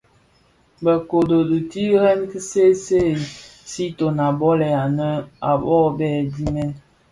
[0.83, 1.37] Bë kōdō
[1.73, 3.11] ti lè ki see see
[3.75, 5.09] siiton a bolè anë
[5.43, 6.71] bi bon bë dimèn.